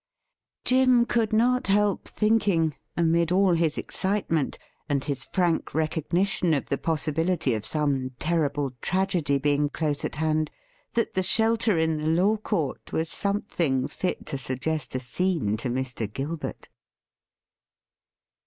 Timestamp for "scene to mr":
14.99-16.11